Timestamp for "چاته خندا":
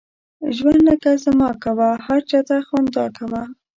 2.29-3.05